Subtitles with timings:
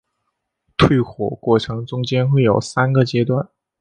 [0.77, 3.47] 退火过程中间会有三个阶段。